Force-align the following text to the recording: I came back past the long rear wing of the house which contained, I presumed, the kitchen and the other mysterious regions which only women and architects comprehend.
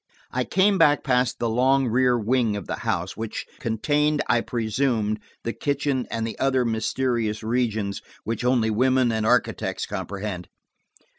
I 0.31 0.45
came 0.45 0.79
back 0.79 1.03
past 1.03 1.37
the 1.37 1.47
long 1.47 1.85
rear 1.87 2.17
wing 2.17 2.55
of 2.55 2.65
the 2.65 2.77
house 2.77 3.15
which 3.15 3.45
contained, 3.59 4.23
I 4.27 4.41
presumed, 4.41 5.19
the 5.43 5.53
kitchen 5.53 6.07
and 6.09 6.25
the 6.25 6.39
other 6.39 6.65
mysterious 6.65 7.43
regions 7.43 8.01
which 8.23 8.43
only 8.43 8.71
women 8.71 9.11
and 9.11 9.27
architects 9.27 9.85
comprehend. 9.85 10.47